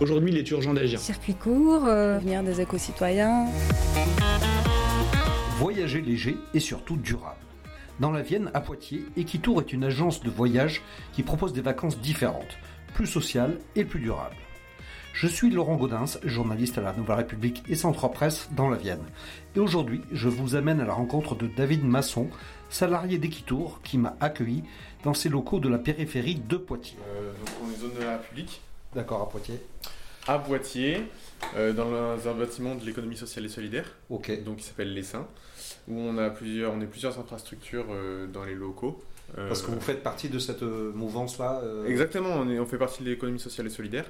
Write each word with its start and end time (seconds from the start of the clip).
Aujourd'hui, 0.00 0.30
il 0.30 0.38
est 0.38 0.48
urgent 0.52 0.74
d'agir. 0.74 1.00
Circuit 1.00 1.34
court, 1.34 1.84
euh, 1.86 2.18
venir 2.18 2.44
des 2.44 2.60
éco-citoyens. 2.60 3.46
Voyager 5.58 6.00
léger 6.00 6.36
et 6.54 6.60
surtout 6.60 6.96
durable. 6.96 7.36
Dans 7.98 8.12
la 8.12 8.22
Vienne, 8.22 8.52
à 8.54 8.60
Poitiers, 8.60 9.04
Equitour 9.16 9.60
est 9.60 9.72
une 9.72 9.82
agence 9.82 10.22
de 10.22 10.30
voyage 10.30 10.82
qui 11.12 11.24
propose 11.24 11.52
des 11.52 11.62
vacances 11.62 11.98
différentes, 11.98 12.58
plus 12.94 13.08
sociales 13.08 13.58
et 13.74 13.84
plus 13.84 13.98
durables. 13.98 14.36
Je 15.14 15.26
suis 15.26 15.50
Laurent 15.50 15.74
Gaudens, 15.74 16.20
journaliste 16.22 16.78
à 16.78 16.80
la 16.80 16.92
Nouvelle 16.92 17.16
République 17.16 17.64
et 17.68 17.74
Centre 17.74 18.06
Presse 18.06 18.50
dans 18.52 18.68
la 18.68 18.76
Vienne. 18.76 19.02
Et 19.56 19.58
aujourd'hui, 19.58 20.02
je 20.12 20.28
vous 20.28 20.54
amène 20.54 20.80
à 20.80 20.84
la 20.84 20.94
rencontre 20.94 21.34
de 21.34 21.48
David 21.48 21.82
Masson, 21.84 22.28
salarié 22.70 23.18
d'Equitour, 23.18 23.80
qui 23.82 23.98
m'a 23.98 24.14
accueilli 24.20 24.62
dans 25.02 25.14
ses 25.14 25.28
locaux 25.28 25.58
de 25.58 25.68
la 25.68 25.78
périphérie 25.78 26.36
de 26.36 26.56
Poitiers. 26.56 26.98
Euh, 27.16 27.32
donc 27.32 27.48
on 27.64 27.72
est 27.72 27.80
zone 27.80 27.98
de 27.98 28.04
la 28.04 28.12
République. 28.18 28.60
D'accord, 28.94 29.22
à 29.22 29.28
Poitiers. 29.28 29.60
À 30.28 30.38
Poitiers, 30.38 31.04
euh, 31.56 31.72
dans 31.72 32.28
un 32.28 32.34
bâtiment 32.34 32.74
de 32.74 32.84
l'économie 32.84 33.16
sociale 33.16 33.46
et 33.46 33.48
solidaire. 33.48 33.90
Ok. 34.10 34.44
Donc 34.44 34.58
qui 34.58 34.64
s'appelle 34.64 34.92
Les 34.92 35.02
Saints, 35.02 35.26
où 35.88 35.98
on 35.98 36.18
a 36.18 36.28
plusieurs, 36.28 36.74
on 36.74 36.80
est 36.82 36.86
plusieurs 36.86 37.18
infrastructures 37.18 37.86
euh, 37.90 38.26
dans 38.26 38.44
les 38.44 38.54
locaux. 38.54 39.02
Euh, 39.38 39.48
Parce 39.48 39.62
que 39.62 39.70
vous 39.70 39.80
faites 39.80 40.02
partie 40.02 40.28
de 40.28 40.38
cette 40.38 40.60
mouvance-là 40.60 41.62
Exactement, 41.86 42.28
on, 42.28 42.50
est, 42.50 42.58
on 42.58 42.66
fait 42.66 42.76
partie 42.76 43.02
de 43.02 43.08
l'économie 43.08 43.40
sociale 43.40 43.66
et 43.66 43.70
solidaire. 43.70 44.04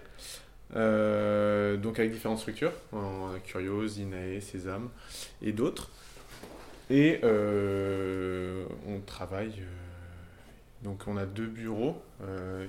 Donc 0.74 1.98
avec 2.00 2.12
différentes 2.12 2.38
structures, 2.38 2.72
en 2.92 3.30
Curios, 3.44 3.86
Inae, 3.86 4.40
Sésame 4.40 4.90
et 5.40 5.52
d'autres. 5.52 5.90
Et 6.90 7.20
on 7.22 9.00
travaille. 9.06 9.62
donc 10.82 11.02
on 11.06 11.16
a 11.16 11.26
deux 11.26 11.46
bureaux. 11.46 12.00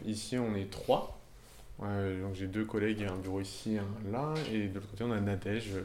Ici 0.05 0.37
on 0.37 0.55
est 0.55 0.69
trois. 0.71 1.18
Ouais, 1.79 2.19
donc 2.21 2.35
j'ai 2.35 2.47
deux 2.47 2.65
collègues, 2.65 3.03
un 3.09 3.15
bureau 3.15 3.39
ici, 3.39 3.77
un 3.77 4.11
là, 4.11 4.33
et 4.51 4.67
de 4.67 4.75
l'autre 4.75 4.89
côté 4.91 5.03
on 5.05 5.11
a 5.11 5.19
Nadège 5.21 5.69
euh, 5.75 5.83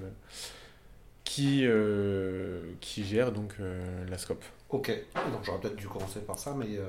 qui, 1.23 1.61
euh, 1.65 2.63
qui 2.81 3.05
gère 3.05 3.31
donc 3.31 3.55
euh, 3.61 4.05
la 4.09 4.19
SCOP. 4.19 4.43
Ok. 4.71 4.91
Donc 5.15 5.45
j'aurais 5.45 5.61
peut-être 5.61 5.77
dû 5.77 5.87
commencer 5.87 6.21
par 6.21 6.37
ça, 6.39 6.53
mais 6.59 6.81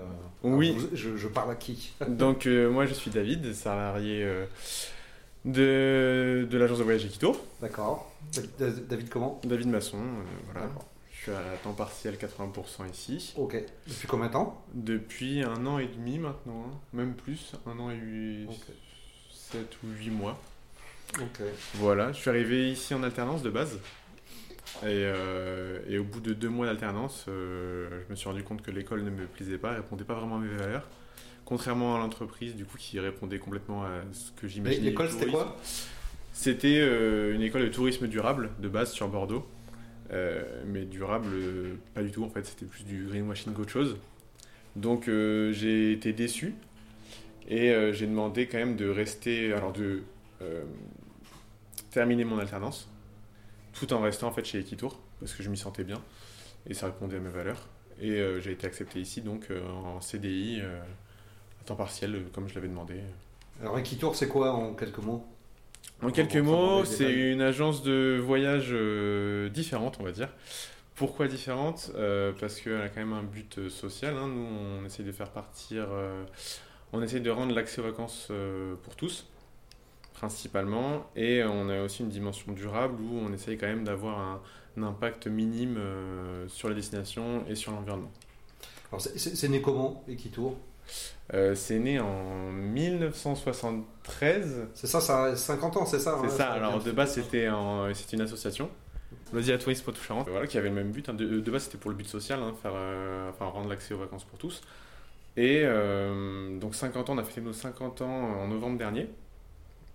Oui. 0.44 0.76
je, 0.94 1.16
je 1.18 1.28
parle 1.28 1.52
à 1.52 1.56
qui 1.56 1.94
Donc 2.08 2.48
moi 2.48 2.88
je 2.88 2.94
suis 2.96 3.12
David, 3.12 3.54
salarié 3.54 4.28
de, 5.46 6.48
de 6.50 6.58
l'agence 6.58 6.80
de 6.80 6.84
voyage 6.84 7.06
Equitour. 7.06 7.40
D'accord. 7.62 8.12
David 8.58 9.10
comment? 9.10 9.40
David 9.44 9.68
Masson, 9.68 10.00
voilà. 10.52 10.68
Je 11.12 11.32
suis 11.32 11.32
à 11.32 11.58
temps 11.64 11.74
partiel 11.74 12.16
80% 12.16 12.90
ici. 12.92 13.34
Ok. 13.38 13.56
Depuis 13.88 14.08
combien 14.08 14.28
de 14.28 14.34
temps? 14.34 14.64
Depuis 14.74 15.42
un 15.44 15.66
an 15.68 15.78
et 15.80 15.88
demi 15.88 16.18
maintenant, 16.20 16.66
hein. 16.68 16.78
même 16.94 17.14
plus, 17.14 17.54
un 17.68 17.78
an 17.80 17.90
et 17.92 17.96
huit. 17.96 18.50
7 19.52 19.78
ou 19.84 19.88
8 20.00 20.10
mois. 20.10 20.42
Ok. 21.20 21.42
Voilà, 21.76 22.12
je 22.12 22.18
suis 22.18 22.30
arrivé 22.30 22.72
ici 22.72 22.94
en 22.94 23.04
alternance 23.04 23.44
de 23.44 23.50
base. 23.50 23.80
Et, 24.82 24.88
euh, 24.88 25.80
et 25.88 25.98
au 25.98 26.04
bout 26.04 26.20
de 26.20 26.34
deux 26.34 26.50
mois 26.50 26.66
d'alternance, 26.66 27.26
euh, 27.30 28.02
je 28.06 28.12
me 28.12 28.16
suis 28.16 28.28
rendu 28.28 28.44
compte 28.44 28.62
que 28.62 28.72
l'école 28.72 29.04
ne 29.04 29.10
me 29.10 29.26
plaisait 29.26 29.58
pas, 29.58 29.72
répondait 29.72 30.04
pas 30.04 30.16
vraiment 30.16 30.38
à 30.38 30.40
mes 30.40 30.56
valeurs. 30.56 30.88
Contrairement 31.46 31.96
à 31.96 32.00
l'entreprise, 32.00 32.56
du 32.56 32.66
coup, 32.66 32.78
qui 32.78 33.00
répondait 33.00 33.38
complètement 33.38 33.84
à 33.84 34.02
ce 34.12 34.32
que 34.32 34.48
j'imaginais. 34.48 34.84
L'école 34.84 35.10
c'était 35.10 35.28
quoi 35.28 35.56
C'était 36.34 36.80
euh, 36.80 37.36
une 37.36 37.42
école 37.42 37.62
de 37.62 37.70
tourisme 37.70 38.08
durable 38.08 38.50
de 38.60 38.68
base 38.68 38.92
sur 38.92 39.08
Bordeaux. 39.08 39.48
Mais 40.66 40.86
durable, 40.86 41.28
pas 41.94 42.02
du 42.02 42.12
tout 42.12 42.24
en 42.24 42.30
fait, 42.30 42.46
c'était 42.46 42.66
plus 42.66 42.84
du 42.84 43.06
greenwashing 43.06 43.54
qu'autre 43.54 43.72
chose. 43.72 43.98
Donc 44.76 45.06
j'ai 45.08 45.92
été 45.92 46.14
déçu 46.14 46.56
et 47.48 47.70
euh, 47.72 47.94
j'ai 47.94 48.08
demandé 48.08 48.48
quand 48.48 48.58
même 48.58 48.76
de 48.76 48.90
rester, 48.90 49.54
alors 49.54 49.72
de 49.72 50.04
euh, 50.42 50.64
terminer 51.92 52.26
mon 52.26 52.40
alternance 52.40 52.90
tout 53.74 53.92
en 53.94 54.02
restant 54.02 54.28
en 54.28 54.32
fait 54.32 54.46
chez 54.46 54.60
Equitour 54.60 55.00
parce 55.20 55.34
que 55.34 55.44
je 55.44 55.50
m'y 55.50 55.58
sentais 55.58 55.84
bien 55.84 56.02
et 56.68 56.74
ça 56.74 56.88
répondait 56.88 57.18
à 57.18 57.20
mes 57.20 57.30
valeurs. 57.30 57.68
Et 58.02 58.12
euh, 58.12 58.42
j'ai 58.42 58.52
été 58.52 58.68
accepté 58.68 59.00
ici 59.00 59.22
donc 59.22 59.48
en 59.52 60.02
CDI 60.02 60.62
à 60.62 61.64
temps 61.66 61.76
partiel 61.76 62.24
comme 62.34 62.48
je 62.50 62.56
l'avais 62.56 62.68
demandé. 62.68 62.96
Alors 63.62 63.78
Equitour 63.80 64.16
c'est 64.16 64.28
quoi 64.28 64.52
en 64.54 64.74
quelques 64.74 65.00
mots? 65.00 65.26
En 66.02 66.10
quelques 66.10 66.36
mots, 66.38 66.84
c'est 66.84 67.14
une 67.14 67.42
agence 67.42 67.82
de 67.84 68.20
voyage 68.22 68.74
différente, 69.52 69.98
on 70.00 70.04
va 70.04 70.12
dire. 70.12 70.30
Pourquoi 70.96 71.28
différente? 71.28 71.92
Parce 72.40 72.60
qu'elle 72.60 72.82
a 72.82 72.90
quand 72.90 73.00
même 73.00 73.14
un 73.14 73.24
but 73.24 73.70
social. 73.70 74.16
hein. 74.18 74.28
Nous, 74.28 74.46
on 74.82 74.86
essaye 74.86 75.06
de 75.06 75.12
faire 75.14 75.30
partir, 75.30 75.88
on 76.94 77.02
essaye 77.02 77.22
de 77.22 77.30
rendre 77.30 77.54
l'accès 77.54 77.82
aux 77.82 77.86
vacances 77.86 78.28
euh, 78.32 78.76
pour 78.84 78.96
tous, 78.96 79.28
principalement. 80.14 81.06
Et 81.16 81.44
on 81.44 81.70
a 81.70 81.82
aussi 81.82 82.04
une 82.04 82.10
dimension 82.10 82.52
durable 82.54 83.02
où 83.02 83.20
on 83.20 83.34
essaye 83.34 83.58
quand 83.58 83.68
même 83.68 83.84
d'avoir 83.84 84.20
un, 84.20 84.42
un 84.78 84.84
impact 84.84 85.28
minime 85.28 85.76
euh, 85.78 86.48
sur 86.48 86.70
la 86.70 86.76
destination 86.76 87.44
et 87.50 87.56
sur 87.56 87.72
l'environnement. 87.72 88.12
Alors 88.92 89.02
c'est- 89.02 89.18
c'est 89.18 89.36
c'est 89.36 89.50
né 89.50 89.62
comment 89.62 90.04
Equitour 90.08 90.56
Euh, 91.34 91.56
c'est 91.56 91.80
né 91.80 92.00
en 92.00 92.52
1973. 92.52 94.68
C'est 94.76 94.86
ça, 94.88 95.02
ça 95.02 95.24
a 95.26 95.36
50 95.36 95.78
ans, 95.78 95.86
c'est 95.86 96.00
ça 96.00 96.18
C'est 96.22 96.28
hein, 96.28 96.30
ça, 96.30 96.52
a 96.52 96.54
alors 96.54 96.82
de 96.84 96.92
base 96.92 97.16
c'était 97.16 97.48
une 97.48 98.22
association, 98.22 98.70
Loisirs 99.34 99.58
Tourisme 99.60 99.84
Poitou 99.84 100.02
Charentes, 100.02 100.30
voilà, 100.30 100.46
qui 100.48 100.58
avait 100.60 100.70
le 100.70 100.76
même 100.76 100.92
but. 100.92 101.10
hein. 101.10 101.14
De, 101.16 101.40
de 101.40 101.52
base 101.52 101.64
c'était 101.64 101.80
pour 101.80 101.90
le 101.90 101.98
but 101.98 102.08
social, 102.08 102.40
hein, 102.42 102.54
faire, 102.62 102.74
euh, 102.76 103.30
enfin, 103.32 103.46
rendre 103.46 103.68
l'accès 103.70 103.96
aux 103.96 103.98
vacances 103.98 104.24
pour 104.24 104.38
tous. 104.38 104.62
Et 105.38 105.62
euh, 105.64 106.58
donc 106.60 106.76
50 106.76 107.10
ans, 107.10 107.14
on 107.14 107.18
a 107.18 107.24
fêté 107.24 107.42
nos 107.42 107.54
50 107.54 108.02
ans 108.02 108.08
en 108.08 108.48
novembre 108.48 108.78
dernier. 108.78 109.10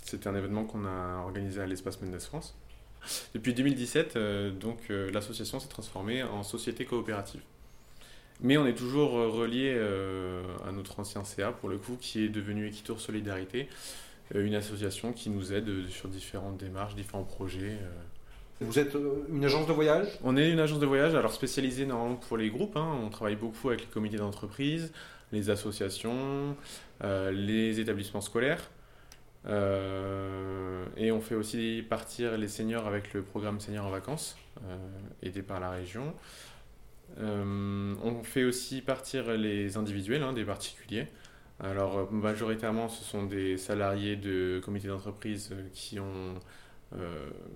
C'était 0.05 0.29
un 0.29 0.35
événement 0.35 0.65
qu'on 0.65 0.85
a 0.85 1.23
organisé 1.23 1.61
à 1.61 1.67
l'espace 1.67 2.01
Mendes 2.01 2.21
France. 2.21 2.57
Depuis 3.35 3.55
2017, 3.55 4.17
euh, 4.17 4.51
donc 4.51 4.79
euh, 4.91 5.11
l'association 5.11 5.59
s'est 5.59 5.69
transformée 5.69 6.23
en 6.23 6.43
société 6.43 6.85
coopérative. 6.85 7.41
Mais 8.43 8.59
on 8.59 8.67
est 8.67 8.75
toujours 8.75 9.13
relié 9.13 9.79
à 10.67 10.73
notre 10.73 10.99
ancien 10.99 11.25
CA 11.25 11.53
pour 11.53 11.69
le 11.69 11.77
coup, 11.77 11.99
qui 12.01 12.25
est 12.25 12.31
devenu 12.31 12.67
Equitour 12.67 12.99
Solidarité, 12.99 13.69
une 14.35 14.55
association 14.55 15.13
qui 15.13 15.29
nous 15.29 15.53
aide 15.53 15.91
sur 15.91 16.09
différentes 16.09 16.57
démarches, 16.57 16.95
différents 16.95 17.25
projets. 17.25 17.77
Vous 18.61 18.79
êtes 18.79 18.95
euh, 18.95 19.25
une 19.33 19.45
agence 19.45 19.67
de 19.67 19.73
voyage? 19.73 20.07
On 20.23 20.37
est 20.37 20.51
une 20.51 20.61
agence 20.61 20.81
de 20.81 20.87
voyage, 20.87 21.15
alors 21.15 21.33
spécialisée 21.33 21.87
normalement 21.87 22.17
pour 22.17 22.37
les 22.37 22.51
groupes. 22.51 22.77
hein. 22.77 22.99
On 23.03 23.09
travaille 23.09 23.37
beaucoup 23.37 23.69
avec 23.69 23.81
les 23.81 23.87
comités 23.87 24.19
d'entreprise, 24.19 24.93
les 25.33 25.49
associations, 25.49 26.57
euh, 27.03 27.31
les 27.31 27.81
établissements 27.81 28.21
scolaires. 28.21 28.71
Euh, 29.47 30.85
et 30.99 31.11
on 31.11 31.23
fait 31.23 31.35
aussi 31.35 31.83
partir 31.89 32.37
les 32.37 32.49
seniors 32.49 32.87
avec 32.87 33.15
le 33.15 33.23
programme 33.23 33.61
Seniors 33.61 33.87
en 33.87 33.91
vacances, 33.91 34.37
aidé 35.23 35.41
par 35.41 35.61
la 35.61 35.71
région. 35.71 36.13
On 37.19 38.23
fait 38.23 38.45
aussi 38.45 38.83
partir 38.83 39.31
les 39.33 39.79
individuels, 39.79 40.23
hein, 40.23 40.35
des 40.35 40.45
particuliers. 40.45 41.07
Alors 41.59 42.13
majoritairement 42.13 42.89
ce 42.91 43.03
sont 43.03 43.25
des 43.25 43.57
salariés 43.57 44.17
de 44.17 44.61
comités 44.63 44.89
d'entreprise 44.89 45.55
qui 45.73 45.99
ont 45.99 46.35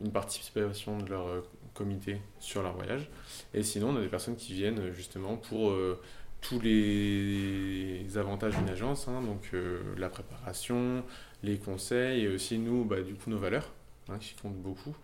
une 0.05 0.13
participation 0.13 0.99
de 0.99 1.11
leur 1.11 1.27
euh, 1.27 1.41
comité 1.75 2.21
sur 2.39 2.63
leur 2.63 2.75
voyage. 2.75 3.09
Et 3.53 3.63
sinon 3.63 3.89
on 3.91 3.97
a 3.97 4.01
des 4.01 4.09
personnes 4.09 4.37
qui 4.37 4.53
viennent 4.55 4.79
euh, 4.79 4.93
justement 4.93 5.37
pour 5.37 5.71
euh, 5.71 6.01
tous 6.41 6.61
les 6.61 8.05
avantages 8.17 8.57
d'une 8.57 8.69
agence, 8.69 9.09
hein, 9.09 9.23
donc 9.23 9.49
euh, 9.55 9.81
la 9.97 10.09
préparation, 10.09 11.03
les 11.43 11.57
conseils 11.57 12.25
et 12.25 12.29
aussi 12.29 12.59
nous, 12.59 12.85
bah, 12.85 13.01
du 13.01 13.15
coup 13.15 13.31
nos 13.31 13.39
valeurs, 13.39 13.71
hein, 14.09 14.19
qui 14.21 14.35
comptent 14.35 14.63
beaucoup. 14.63 14.95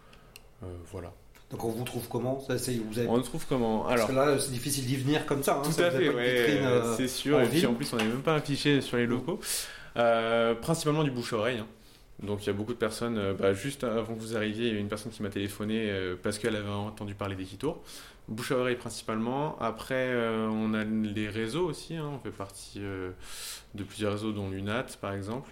Euh, 0.62 0.66
voilà. 0.92 1.12
Donc 1.50 1.64
on 1.64 1.70
vous 1.70 1.84
trouve 1.84 2.06
comment? 2.08 2.38
Ça, 2.40 2.54
vous 2.54 2.98
avez... 2.98 3.08
On 3.08 3.20
trouve 3.22 3.44
comment? 3.48 3.80
Parce 3.80 3.94
Alors, 3.94 4.08
que 4.08 4.12
là 4.12 4.38
c'est 4.38 4.52
difficile 4.52 4.86
d'y 4.86 4.96
venir 4.96 5.26
comme 5.26 5.42
ça. 5.42 5.56
hein, 5.56 5.62
tout 5.64 5.72
ça, 5.72 5.86
à 5.86 5.90
fait, 5.90 6.08
ouais, 6.08 6.60
euh, 6.62 6.96
c'est 6.96 7.08
sûr. 7.08 7.40
Et 7.40 7.48
puis 7.48 7.66
en 7.66 7.74
plus, 7.74 7.92
on 7.92 7.96
n'est 7.96 8.04
même 8.04 8.22
pas 8.22 8.36
affiché 8.36 8.80
sur 8.80 8.98
les 8.98 9.06
locaux. 9.06 9.40
Euh, 9.96 10.54
principalement 10.54 11.02
du 11.02 11.10
bouche-oreille. 11.10 11.64
Donc 12.22 12.44
il 12.44 12.46
y 12.48 12.50
a 12.50 12.52
beaucoup 12.52 12.72
de 12.74 12.78
personnes. 12.78 13.16
euh, 13.18 13.34
bah, 13.34 13.52
juste 13.54 13.84
avant 13.84 14.14
que 14.14 14.20
vous 14.20 14.36
arriviez, 14.36 14.68
il 14.68 14.74
y 14.74 14.76
a 14.76 14.80
une 14.80 14.88
personne 14.88 15.10
qui 15.12 15.22
m'a 15.22 15.30
téléphoné 15.30 15.90
euh, 15.90 16.16
parce 16.22 16.38
qu'elle 16.38 16.56
avait 16.56 16.68
entendu 16.68 17.14
parler 17.14 17.34
d'Equitour. 17.36 17.82
Bouche 18.28 18.52
à 18.52 18.56
oreille 18.58 18.76
principalement. 18.76 19.58
Après, 19.60 19.94
euh, 20.10 20.46
on 20.48 20.74
a 20.74 20.84
les 20.84 21.28
réseaux 21.28 21.66
aussi. 21.68 21.96
hein. 21.96 22.10
On 22.14 22.18
fait 22.18 22.30
partie 22.30 22.80
de 22.80 23.84
plusieurs 23.84 24.12
réseaux, 24.12 24.32
dont 24.32 24.50
l'UNAT 24.50 24.86
par 25.00 25.12
exemple. 25.14 25.50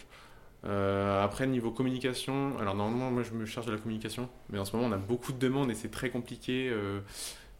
Après, 0.65 1.47
niveau 1.47 1.71
communication, 1.71 2.57
alors 2.59 2.75
normalement, 2.75 3.11
moi 3.11 3.23
je 3.23 3.33
me 3.33 3.47
charge 3.47 3.67
de 3.67 3.73
la 3.73 3.79
communication, 3.79 4.29
mais 4.51 4.59
en 4.59 4.65
ce 4.65 4.77
moment 4.77 4.89
on 4.89 4.93
a 4.93 4.99
beaucoup 4.99 5.33
de 5.33 5.39
demandes 5.39 5.71
et 5.71 5.75
c'est 5.75 5.91
très 5.91 6.11
compliqué 6.11 6.71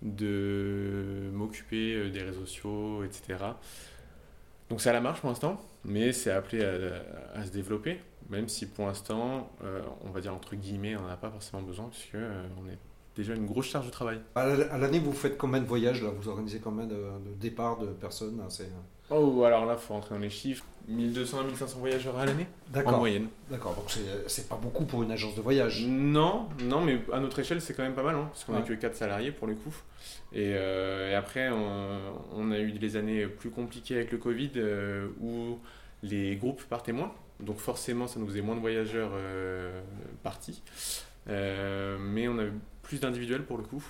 de 0.03 1.31
m'occuper 1.33 2.11
des 2.11 2.23
réseaux 2.23 2.41
sociaux, 2.45 3.03
etc. 3.05 3.37
Donc 4.71 4.81
c'est 4.81 4.91
à 4.91 4.93
la 4.93 5.01
marche 5.01 5.21
pour 5.21 5.31
l'instant, 5.31 5.61
mais 5.85 6.13
c'est 6.13 6.31
appelé 6.31 6.65
à, 6.65 7.39
à, 7.39 7.45
se 7.45 7.51
développer, 7.51 8.01
même 8.29 8.49
si 8.49 8.67
pour 8.67 8.87
l'instant, 8.87 9.51
on 10.03 10.11
va 10.11 10.21
dire 10.21 10.35
entre 10.35 10.57
guillemets, 10.57 10.95
on 10.97 11.03
n'en 11.03 11.09
a 11.09 11.17
pas 11.17 11.31
forcément 11.31 11.63
besoin, 11.63 11.89
puisque 11.89 12.17
on 12.17 12.69
est 12.69 12.79
déjà 13.19 13.35
une 13.35 13.47
grosse 13.47 13.67
charge 13.67 13.87
de 13.87 13.91
travail. 13.91 14.21
À 14.37 14.47
l'année, 14.79 15.01
vous 15.01 15.13
faites 15.13 15.37
combien 15.37 15.61
de 15.61 15.67
voyages 15.67 16.03
là? 16.03 16.11
Vous 16.11 16.29
organisez 16.29 16.61
combien 16.61 16.87
de, 16.87 16.95
de 16.95 17.35
départs 17.39 17.79
de 17.79 17.87
personnes? 17.87 18.41
Oh, 19.11 19.43
alors 19.45 19.67
là, 19.67 19.77
il 19.77 19.81
faut 19.81 19.95
rentrer 19.95 20.15
dans 20.15 20.21
les 20.21 20.31
chiffres. 20.31 20.65
1200 20.87 21.41
à 21.41 21.45
1500 21.45 21.79
voyageurs 21.81 22.17
à 22.17 22.25
l'année? 22.25 22.47
En 22.75 22.99
moyenne. 22.99 23.27
D'accord, 23.51 23.75
donc 23.75 23.93
c'est 24.27 24.49
pas 24.49 24.57
beaucoup 24.57 24.85
pour 24.85 25.03
une 25.03 25.11
agence 25.11 25.35
de 25.35 25.41
voyage. 25.43 25.85
Non, 25.87 26.49
non, 26.63 26.81
mais 26.81 27.01
à 27.13 27.19
notre 27.19 27.39
échelle, 27.41 27.61
c'est 27.61 27.75
quand 27.75 27.83
même 27.83 27.95
pas 27.95 28.03
mal, 28.03 28.15
hein, 28.15 28.29
parce 28.33 28.45
qu'on 28.45 28.55
n'est 28.55 28.63
que 28.63 28.73
4 28.73 28.95
salariés 28.95 29.33
pour 29.33 29.49
le 29.49 29.55
coup. 29.55 29.75
Et, 30.33 30.53
euh, 30.55 31.11
et 31.11 31.15
après, 31.15 31.51
on, 31.51 32.51
a 32.53 32.59
eu 32.59 32.73
des 32.73 32.97
années 32.97 33.27
plus 33.27 33.51
compliquées 33.51 33.97
avec 33.97 34.13
le 34.13 34.19
Covid 34.19 34.53
euh, 34.57 35.09
où 35.21 35.59
les 36.03 36.37
groupes 36.37 36.63
partaient 36.65 36.93
moins. 36.93 37.13
Donc 37.41 37.59
forcément, 37.59 38.07
ça 38.07 38.21
nous 38.21 38.27
faisait 38.27 38.43
moins 38.43 38.55
de 38.55 38.61
voyageurs 38.61 39.11
euh, 39.15 39.81
partis. 40.23 40.63
mais 41.27 42.29
on 42.29 42.39
a 42.39 42.45
plus 42.89 43.01
d'individuels 43.01 43.45
pour 43.45 43.59
le 43.59 43.65
coup. 43.65 43.85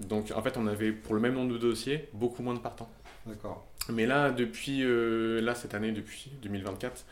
Donc 0.00 0.32
en 0.34 0.42
fait, 0.42 0.56
on 0.56 0.66
avait 0.66 0.92
pour 0.92 1.14
le 1.14 1.20
même 1.20 1.34
nombre 1.34 1.52
de 1.52 1.58
dossiers 1.58 2.08
beaucoup 2.14 2.42
moins 2.42 2.54
de 2.54 2.58
partants. 2.58 2.90
D'accord. 3.26 3.66
Mais 3.90 4.06
là, 4.06 4.30
depuis 4.30 4.82
euh, 4.82 5.40
là, 5.40 5.54
cette 5.54 5.74
année, 5.74 5.92
depuis 5.92 6.32
2024, 6.42 7.04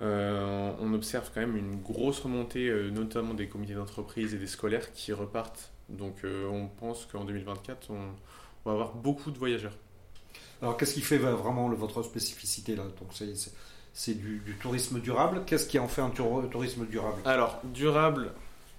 euh, 0.00 0.72
on 0.78 0.92
observe 0.92 1.30
quand 1.34 1.40
même 1.40 1.56
une 1.56 1.80
grosse 1.80 2.20
remontée, 2.20 2.68
euh, 2.68 2.90
notamment 2.90 3.34
des 3.34 3.48
comités 3.48 3.74
d'entreprise 3.74 4.34
et 4.34 4.38
des 4.38 4.46
scolaires 4.46 4.92
qui 4.92 5.12
repartent. 5.12 5.70
Donc 5.88 6.22
on 6.24 6.68
pense 6.68 7.06
qu'en 7.06 7.24
2024, 7.24 7.90
on, 7.90 7.96
va 8.64 8.72
avoir 8.72 8.94
beaucoup 8.94 9.30
de 9.30 9.38
voyageurs. 9.38 9.76
Alors 10.62 10.76
qu'est-ce 10.76 10.94
qui 10.94 11.02
fait 11.02 11.18
vraiment 11.18 11.68
votre 11.70 12.02
spécificité 12.02 12.76
là? 12.76 12.84
Donc 12.98 13.10
c'est 13.92 14.14
du, 14.14 14.38
du, 14.38 14.54
tourisme 14.54 15.00
durable. 15.00 15.42
Qu'est-ce 15.44 15.66
qui 15.66 15.78
en 15.78 15.88
fait 15.88 16.00
un 16.00 16.08
tourisme 16.10 16.86
durable? 16.86 17.20
Alors 17.26 17.60
durable, 17.64 18.32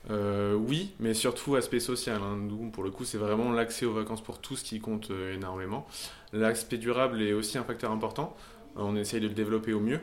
euh, 0.10 0.54
oui, 0.54 0.94
mais 1.00 1.14
surtout 1.14 1.56
aspect 1.56 1.80
social. 1.80 2.22
Hein. 2.22 2.38
Nous, 2.38 2.70
pour 2.72 2.84
le 2.84 2.92
coup, 2.92 3.06
c'est 3.06 3.18
vraiment 3.18 3.52
l'accès 3.52 3.86
aux 3.86 3.94
vacances 3.94 4.22
pour 4.22 4.40
tous 4.40 4.62
qui 4.62 4.80
compte 4.80 5.12
euh, 5.12 5.34
énormément. 5.34 5.88
L'aspect 6.34 6.78
durable 6.78 7.22
est 7.22 7.34
aussi 7.34 7.58
un 7.58 7.64
facteur 7.64 7.92
important. 7.92 8.36
On 8.76 8.96
essaye 8.96 9.22
de 9.22 9.28
le 9.28 9.34
développer 9.34 9.74
au 9.74 9.80
mieux. 9.80 10.00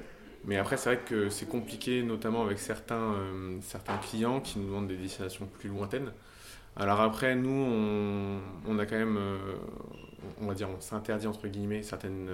Mais 0.46 0.56
après, 0.56 0.78
c'est 0.78 0.94
vrai 0.94 1.04
que 1.04 1.28
c'est 1.28 1.48
compliqué, 1.48 2.02
notamment 2.02 2.42
avec 2.42 2.58
certains, 2.58 3.14
euh, 3.14 3.58
clients 4.08 4.40
qui 4.40 4.58
nous 4.58 4.66
demandent 4.66 4.88
des 4.88 4.96
destinations 4.96 5.46
plus 5.46 5.68
lointaines. 5.68 6.12
Alors 6.76 7.00
après, 7.00 7.34
nous, 7.34 7.50
on, 8.66 8.78
a 8.78 8.86
quand 8.86 8.96
même, 8.96 9.18
on 10.40 10.46
va 10.46 10.54
dire, 10.54 10.68
on 10.74 10.80
s'interdit 10.80 11.26
entre 11.26 11.46
guillemets 11.48 11.82
certaines 11.82 12.30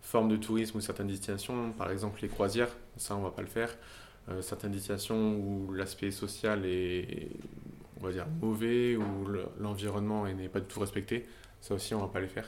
formes 0.00 0.28
de 0.28 0.36
tourisme 0.36 0.78
ou 0.78 0.80
certaines 0.80 1.08
destinations. 1.08 1.72
Par 1.72 1.90
exemple, 1.90 2.20
les 2.22 2.28
croisières, 2.28 2.70
ça, 2.96 3.14
on 3.16 3.20
va 3.20 3.30
pas 3.30 3.42
le 3.42 3.48
faire. 3.48 3.76
Euh, 4.30 4.40
certaines 4.40 4.72
destinations 4.72 5.36
où 5.36 5.72
l'aspect 5.72 6.10
social 6.10 6.64
est, 6.64 7.28
on 8.00 8.06
va 8.06 8.12
dire, 8.12 8.26
mauvais, 8.40 8.96
où 8.96 9.26
l'environnement 9.60 10.26
n'est 10.26 10.48
pas 10.48 10.60
du 10.60 10.66
tout 10.66 10.80
respecté, 10.80 11.26
ça 11.60 11.74
aussi 11.74 11.94
on 11.94 12.00
va 12.00 12.08
pas 12.08 12.20
les 12.20 12.28
faire. 12.28 12.46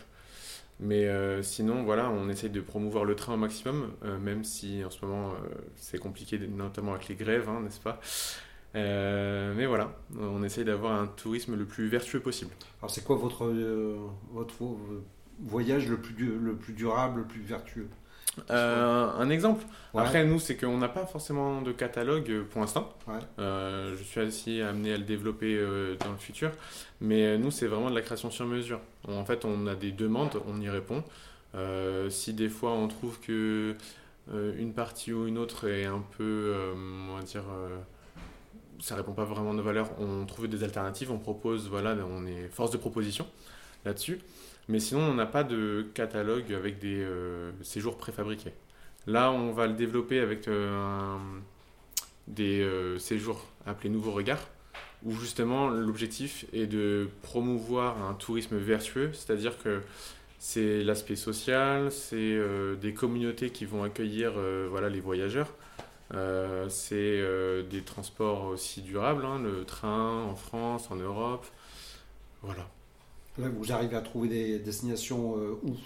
Mais 0.81 1.07
euh, 1.07 1.43
sinon, 1.43 1.85
voilà, 1.85 2.11
on 2.11 2.29
essaye 2.29 2.51
de 2.51 2.61
promouvoir 2.61 3.05
le 3.05 3.15
train 3.15 3.35
au 3.35 3.39
maximum, 3.39 3.93
euh, 4.05 4.19
même 4.19 4.45
si 4.45 4.85
en 4.85 4.91
ce 4.91 5.05
moment 5.05 5.35
c'est 5.75 5.99
compliqué, 5.99 6.39
notamment 6.39 6.93
avec 6.93 7.09
les 7.09 7.15
grèves, 7.15 7.49
hein, 7.49 7.61
n'est-ce 7.63 7.81
pas? 7.81 8.01
Mais 8.75 9.65
voilà, 9.65 9.97
on 10.21 10.43
essaye 10.43 10.67
d'avoir 10.67 11.01
un 11.01 11.07
tourisme 11.07 11.57
le 11.57 11.65
plus 11.65 11.89
vertueux 11.89 12.21
possible. 12.21 12.53
Alors 12.81 12.91
c'est 12.91 13.03
quoi 13.03 13.17
votre, 13.17 13.51
votre 14.33 14.65
voyage 15.41 15.89
le 15.89 15.97
plus, 15.97 16.15
le 16.39 16.55
plus 16.55 16.75
durable, 16.75 17.21
le 17.21 17.27
plus 17.27 17.41
vertueux? 17.41 17.89
Euh, 18.51 19.11
un 19.19 19.31
exemple. 19.31 19.65
Après, 19.95 20.25
nous, 20.25 20.39
c'est 20.39 20.57
qu'on 20.57 20.77
n'a 20.79 20.89
pas 20.89 21.07
forcément 21.07 21.63
de 21.63 21.73
catalogue 21.73 22.31
euh, 22.31 22.45
pour 22.45 22.61
l'instant. 22.61 22.93
Euh, 23.39 23.95
je 23.97 24.03
suis 24.03 24.21
aussi 24.21 24.61
amené 24.61 24.93
à 24.93 24.99
le 24.99 25.05
développer 25.05 25.59
dans 26.01 26.11
le 26.11 26.19
futur. 26.19 26.51
Mais 27.01 27.39
nous, 27.39 27.51
c'est 27.51 27.67
vraiment 27.67 27.91
de 27.91 27.95
la 27.95 28.03
création 28.03 28.31
sur 28.31 28.47
mesure. 28.47 28.81
En 29.09 29.25
fait, 29.25 29.45
on 29.45 29.67
a 29.67 29.75
des 29.75 29.93
demandes, 29.93 30.41
on 30.47 30.61
y 30.61 30.69
répond. 30.69 31.03
si 32.11 32.35
des 32.35 32.49
fois 32.49 32.73
on 32.73 32.89
trouve 32.89 33.19
que 33.21 33.75
une 34.33 34.73
partie 34.73 35.13
ou 35.13 35.27
une 35.27 35.39
autre 35.39 35.69
est 35.69 35.85
un 35.85 36.03
peu, 36.19 36.55
on 37.09 37.17
va 37.17 37.23
dire, 37.23 37.45
ça 38.81 38.97
répond 38.97 39.13
pas 39.13 39.25
vraiment 39.25 39.53
à 39.53 39.55
nos 39.55 39.63
valeurs, 39.63 39.91
on 39.99 40.27
trouve 40.27 40.49
des 40.49 40.65
alternatives, 40.65 41.11
on 41.11 41.19
propose, 41.19 41.69
voilà, 41.69 41.97
on 42.11 42.27
est 42.27 42.49
force 42.49 42.71
de 42.71 42.77
proposition 42.77 43.27
là-dessus. 43.85 44.21
Mais 44.69 44.81
sinon, 44.81 45.03
on 45.03 45.15
n'a 45.15 45.27
pas 45.27 45.45
de 45.45 45.87
catalogue 45.95 46.53
avec 46.53 46.79
des 46.79 47.03
euh, 47.03 47.53
séjours 47.63 47.97
préfabriqués. 47.97 48.53
Là, 49.07 49.31
on 49.31 49.53
va 49.53 49.69
le 49.69 49.75
développer 49.75 50.19
avec 50.19 50.49
euh, 50.49 51.17
des 52.27 52.63
euh, 52.63 52.99
séjours 52.99 53.47
appelés 53.65 53.91
Nouveaux 53.91 54.11
Regards, 54.11 54.49
où 55.05 55.13
justement 55.13 55.69
l'objectif 55.69 56.47
est 56.53 56.67
de 56.67 57.09
promouvoir 57.23 58.03
un 58.03 58.15
tourisme 58.15 58.57
vertueux, 58.57 59.13
c'est-à-dire 59.13 59.57
que 59.63 59.83
c'est 60.39 60.83
l'aspect 60.83 61.17
social, 61.17 61.93
c'est 61.93 62.39
des 62.81 62.93
communautés 62.93 63.51
qui 63.51 63.65
vont 63.65 63.85
accueillir 63.85 64.35
voilà, 64.71 64.89
les 64.89 65.01
voyageurs, 65.01 65.53
c'est 66.69 67.23
des 67.71 67.83
transports 67.83 68.45
aussi 68.47 68.83
durables, 68.83 69.25
hein, 69.25 69.41
le 69.43 69.65
train 69.65 70.23
en 70.25 70.37
France, 70.37 70.91
en 70.91 70.97
Europe, 70.97 71.47
voilà 72.43 72.69
vous 73.39 73.73
arrivez 73.73 73.97
à 73.97 74.01
trouver 74.01 74.29
des 74.29 74.59
destinations 74.59 75.37
euh, 75.37 75.59
où 75.63 75.77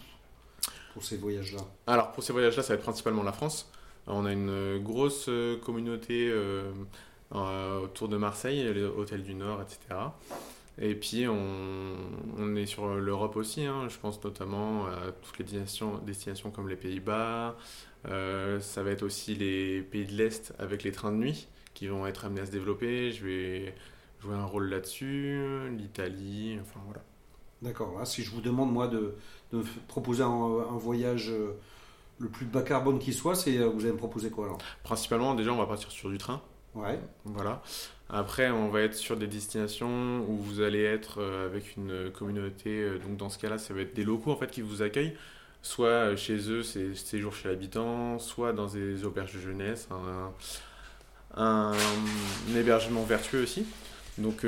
pour 0.94 1.04
ces 1.04 1.16
voyages-là? 1.16 1.60
Alors, 1.86 2.12
pour 2.12 2.22
ces 2.22 2.32
voyages-là, 2.32 2.62
ça 2.62 2.70
va 2.70 2.74
être 2.76 2.82
principalement 2.82 3.22
la 3.22 3.32
France. 3.32 3.70
On 4.06 4.24
a 4.24 4.32
une 4.32 4.78
grosse 4.78 5.26
euh, 5.28 5.56
communauté 5.58 6.30
euh, 6.30 6.72
autour 7.32 8.08
de 8.08 8.16
Marseille, 8.16 8.62
les 8.72 8.82
hôtels 8.82 9.22
du 9.22 9.34
Nord, 9.34 9.62
etc. 9.62 9.78
Et 10.78 10.94
puis, 10.94 11.26
on, 11.28 12.56
est 12.56 12.66
sur 12.66 12.94
l'Europe 12.94 13.36
aussi. 13.36 13.64
Hein. 13.64 13.88
Je 13.88 13.98
pense 13.98 14.22
notamment 14.24 14.86
à 14.86 15.12
toutes 15.22 15.38
les 15.38 15.44
destinations, 15.44 15.98
destinations 15.98 16.50
comme 16.50 16.68
les 16.68 16.76
Pays-Bas. 16.76 17.56
ça 18.04 18.82
va 18.82 18.90
être 18.90 19.02
aussi 19.02 19.34
les 19.34 19.82
pays 19.82 20.06
de 20.06 20.12
l'Est 20.12 20.54
avec 20.58 20.82
les 20.82 20.92
trains 20.92 21.12
de 21.12 21.18
nuit 21.18 21.48
qui 21.74 21.86
vont 21.86 22.06
être 22.06 22.24
amenés 22.24 22.40
à 22.40 22.46
se 22.46 22.50
développer. 22.50 23.12
Je 23.12 23.24
vais 23.24 23.74
jouer 24.20 24.34
un 24.34 24.46
rôle 24.46 24.70
là-dessus. 24.70 25.68
L'Italie, 25.76 26.58
enfin 26.60 26.80
voilà. 26.86 27.02
D'accord. 27.62 27.98
Ah, 28.00 28.06
si 28.06 28.22
je 28.22 28.30
vous 28.30 28.40
demande, 28.40 28.72
moi, 28.72 28.88
de, 28.88 29.14
de 29.52 29.62
proposer 29.86 30.22
un, 30.22 30.78
voyage 30.78 31.30
euh, 31.30 31.52
le 32.18 32.28
plus 32.28 32.46
bas 32.46 32.62
carbone 32.62 32.98
qui 32.98 33.12
soit, 33.12 33.34
c'est 33.34 33.58
euh, 33.58 33.68
vous 33.68 33.82
allez 33.82 33.92
me 33.92 33.98
proposer 33.98 34.30
quoi 34.30 34.46
alors? 34.46 34.58
Principalement, 34.82 35.34
déjà, 35.34 35.52
on 35.52 35.58
va 35.58 35.66
partir 35.66 35.90
sur 35.90 36.08
du 36.08 36.18
train. 36.18 36.40
Ouais. 36.74 36.98
Voilà. 37.24 37.62
Après, 38.08 38.50
on 38.50 38.68
va 38.70 38.80
être 38.80 38.94
sur 38.94 39.16
des 39.16 39.26
destinations 39.26 40.24
où 40.26 40.36
vous 40.36 40.62
allez 40.62 40.82
être 40.82 41.20
euh, 41.20 41.46
avec 41.46 41.76
une 41.76 42.10
communauté. 42.12 42.98
Donc, 43.06 43.18
dans 43.18 43.28
ce 43.28 43.38
cas-là, 43.38 43.58
ça 43.58 43.74
va 43.74 43.82
être 43.82 43.94
des 43.94 44.04
locaux 44.04 44.32
en 44.32 44.36
fait 44.36 44.50
qui 44.50 44.62
vous 44.62 44.80
accueillent. 44.82 45.16
Soit 45.62 46.16
chez 46.16 46.50
eux, 46.50 46.62
c'est 46.62 46.94
séjour 46.94 47.34
chez 47.34 47.48
l'habitant, 47.48 48.18
soit 48.18 48.54
dans 48.54 48.66
des 48.66 49.04
auberges 49.04 49.34
de 49.34 49.40
jeunesse, 49.40 49.88
un, 49.90 50.32
un, 51.36 51.72
hébergement 52.56 53.02
vertueux 53.02 53.42
aussi. 53.42 53.66
Donc, 54.16 54.46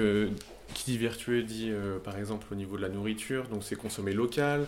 qui 0.73 0.85
dit 0.85 0.99
vertueux 0.99 1.43
dit 1.43 1.71
euh, 1.71 1.99
par 1.99 2.19
exemple 2.19 2.47
au 2.51 2.55
niveau 2.55 2.77
de 2.77 2.83
la 2.83 2.89
nourriture, 2.89 3.49
donc 3.49 3.63
c'est 3.65 3.77
consommer 3.77 4.13
local, 4.13 4.67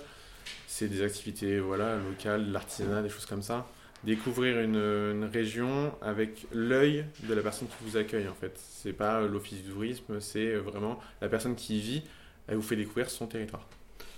c'est 0.66 0.88
des 0.88 1.02
activités 1.02 1.60
voilà, 1.60 1.96
locales, 1.96 2.50
l'artisanat, 2.50 3.02
des 3.02 3.08
choses 3.08 3.26
comme 3.26 3.42
ça. 3.42 3.66
Découvrir 4.04 4.60
une, 4.60 5.24
région 5.32 5.94
avec 6.02 6.46
l'œil 6.52 7.06
de 7.22 7.32
la 7.32 7.40
personne 7.40 7.68
qui 7.68 7.74
vous 7.88 7.96
accueille 7.96 8.28
en 8.28 8.34
fait. 8.34 8.58
C'est 8.58 8.92
pas 8.92 9.22
l'office 9.22 9.62
du 9.62 9.70
tourisme, 9.70 10.20
c'est 10.20 10.54
vraiment 10.56 11.00
la 11.22 11.28
personne 11.28 11.54
qui 11.54 11.78
y 11.78 11.80
vit, 11.80 12.02
elle 12.46 12.56
vous 12.56 12.62
fait 12.62 12.76
découvrir 12.76 13.08
son 13.08 13.26
territoire. 13.26 13.66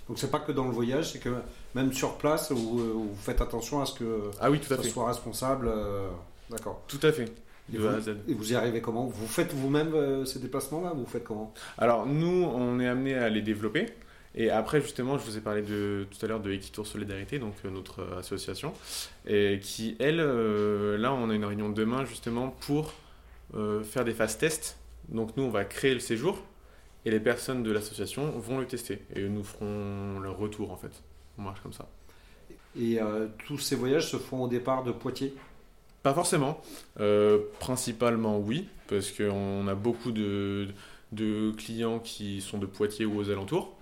Donc 0.07 0.19
c'est 0.19 0.31
pas 0.31 0.39
que 0.39 0.51
dans 0.51 0.65
le 0.65 0.71
voyage, 0.71 1.11
c'est 1.11 1.19
que 1.19 1.29
même 1.75 1.93
sur 1.93 2.17
place, 2.17 2.51
vous, 2.51 2.79
euh, 2.79 2.91
vous 2.93 3.15
faites 3.15 3.41
attention 3.41 3.81
à 3.81 3.85
ce 3.85 3.93
que 3.93 4.31
ah 4.39 4.49
oui, 4.49 4.59
tout 4.59 4.73
à 4.73 4.77
ça 4.77 4.83
fait. 4.83 4.89
soit 4.89 5.07
responsable. 5.07 5.67
Euh, 5.67 6.09
d'accord. 6.49 6.81
Tout 6.87 6.99
à 7.03 7.11
fait. 7.11 7.33
Et 7.73 7.77
vous, 8.33 8.51
y 8.51 8.55
arrivez 8.55 8.81
comment? 8.81 9.07
Vous 9.07 9.27
faites 9.27 9.53
vous-même 9.53 9.93
euh, 9.93 10.25
ces 10.25 10.39
déplacements-là? 10.39 10.93
Vous 10.95 11.05
faites 11.05 11.23
comment? 11.23 11.53
Alors 11.77 12.05
nous, 12.05 12.43
on 12.43 12.79
est 12.79 12.87
amené 12.87 13.15
à 13.15 13.29
les 13.29 13.41
développer. 13.41 13.87
Et 14.35 14.49
après, 14.49 14.81
justement, 14.81 15.17
je 15.17 15.25
vous 15.25 15.37
ai 15.37 15.41
parlé 15.41 15.63
de, 15.63 16.05
tout 16.09 16.23
à 16.23 16.29
l'heure 16.29 16.39
de 16.39 16.51
Equitour 16.51 16.85
Solidarité, 16.85 17.39
donc 17.39 17.55
euh, 17.65 17.71
notre 17.71 18.01
euh, 18.01 18.19
association, 18.19 18.71
et 19.25 19.59
qui, 19.61 19.95
elle, 19.99 20.17
là, 20.17 21.11
on 21.11 21.29
a 21.29 21.33
une 21.33 21.45
réunion 21.45 21.69
demain 21.69 22.05
justement 22.05 22.49
pour 22.49 22.93
faire 23.53 24.03
des 24.03 24.13
phases 24.13 24.37
tests. 24.37 24.77
Donc 25.07 25.37
nous, 25.37 25.43
on 25.43 25.49
va 25.49 25.63
créer 25.63 25.93
le 25.93 26.01
séjour 26.01 26.43
et 27.05 27.11
les 27.11 27.19
personnes 27.19 27.63
de 27.63 27.71
l'association 27.71 28.29
vont 28.31 28.59
le 28.59 28.65
tester 28.65 29.01
et 29.15 29.21
nous 29.27 29.43
ferons 29.43 30.19
leur 30.19 30.37
retour 30.37 30.71
en 30.71 30.75
fait. 30.75 30.91
On 31.37 31.43
marche 31.43 31.61
comme 31.61 31.71
ça. 31.71 31.87
Et 32.77 32.99
tous 33.45 33.57
ces 33.57 33.77
voyages 33.77 34.11
se 34.11 34.17
font 34.17 34.43
au 34.43 34.47
départ 34.49 34.83
de 34.83 34.91
Poitiers? 34.91 35.33
Pas 36.07 36.13
forcément. 36.13 36.61
Euh, 37.01 37.39
principalement 37.59 38.39
oui, 38.39 38.69
parce 38.87 39.11
qu'on 39.11 39.67
a 39.67 39.75
beaucoup 39.75 40.13
de, 40.13 40.69
de 41.11 41.51
clients 41.51 41.99
qui 41.99 42.39
sont 42.39 42.57
de 42.57 42.65
Poitiers 42.65 43.05
ou 43.05 43.17
aux 43.19 43.29
alentours. 43.29 43.75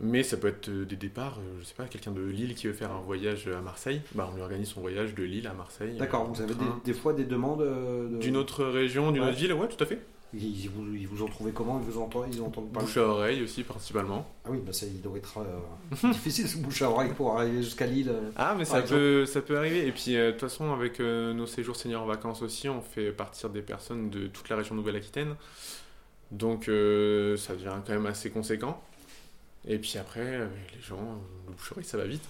Mais 0.00 0.24
ça 0.24 0.36
peut 0.38 0.48
être 0.48 0.68
des 0.68 0.96
départs, 0.96 1.38
euh, 1.38 1.60
je 1.60 1.66
sais 1.66 1.74
pas, 1.76 1.84
quelqu'un 1.84 2.10
de 2.10 2.20
Lille 2.22 2.56
qui 2.56 2.66
veut 2.66 2.72
faire 2.72 2.90
un 2.90 3.00
voyage 3.00 3.46
à 3.46 3.60
Marseille, 3.60 4.00
bah 4.16 4.28
on 4.32 4.34
lui 4.34 4.42
organise 4.42 4.70
son 4.70 4.80
voyage 4.80 5.14
de 5.14 5.22
Lille 5.22 5.46
à 5.46 5.52
Marseille. 5.54 5.96
D'accord, 5.98 6.24
vous 6.32 6.42
avez 6.42 6.54
des, 6.54 6.64
des, 6.84 6.94
fois 6.94 7.12
des 7.12 7.24
demandes 7.24 7.60
euh, 7.60 8.08
de... 8.08 8.16
D'une 8.16 8.36
autre 8.36 8.64
région, 8.64 9.12
d'une 9.12 9.22
Ouais. 9.22 9.28
autre 9.28 9.38
ville, 9.38 9.52
ouais, 9.52 9.68
tout 9.68 9.84
à 9.84 9.86
fait. 9.86 10.00
Ils, 10.34 10.68
vous, 10.70 10.94
ils 10.94 11.06
vous 11.06 11.22
ont 11.22 11.28
trouvé 11.28 11.52
comment? 11.52 11.78
Ils 11.78 11.90
vous 11.92 12.00
entendent, 12.00 12.24
ils 12.32 12.40
ont 12.40 12.46
entendu 12.46 12.68
parler 12.68 12.86
Bouche 12.86 12.96
à 12.96 13.02
oreille 13.02 13.42
aussi, 13.42 13.62
principalement. 13.64 14.26
Ah 14.44 14.48
oui, 14.50 14.60
bah 14.64 14.72
ça, 14.72 14.86
il 14.86 15.02
doit 15.02 15.18
être 15.18 15.38
euh, 15.38 16.08
difficile 16.12 16.48
ce 16.48 16.56
bouche 16.56 16.80
à 16.80 16.90
oreille 16.90 17.12
pour 17.12 17.38
arriver 17.38 17.62
jusqu'à 17.62 17.86
Lille. 17.86 18.08
euh. 18.08 18.30
Ah, 18.36 18.54
mais 18.56 18.64
ça 18.64 18.80
exemple. 18.80 18.98
peut, 18.98 19.26
ça 19.26 19.42
peut 19.42 19.58
arriver. 19.58 19.86
Et 19.86 19.92
puis, 19.92 20.16
euh, 20.16 20.28
de 20.28 20.30
toute 20.32 20.40
façon, 20.40 20.72
avec 20.72 21.00
euh, 21.00 21.34
nos 21.34 21.46
séjours 21.46 21.76
seniors 21.76 22.02
en 22.02 22.06
vacances 22.06 22.40
aussi, 22.40 22.68
on 22.70 22.80
fait 22.80 23.12
partir 23.12 23.50
des 23.50 23.60
personnes 23.60 24.08
de 24.08 24.26
toute 24.26 24.48
la 24.48 24.56
région 24.56 24.74
Nouvelle-Aquitaine. 24.74 25.34
Donc, 26.30 26.62
ça 26.64 27.52
devient 27.54 27.76
quand 27.86 27.90
même 27.90 28.06
assez 28.06 28.30
conséquent. 28.30 28.82
Et 29.68 29.78
puis 29.78 29.98
après, 29.98 30.48
les 30.74 30.80
gens, 30.80 31.20
le 31.46 31.52
bouche 31.52 31.72
à 31.72 31.74
oreille, 31.74 31.84
ça 31.84 31.98
va 31.98 32.06
vite. 32.06 32.24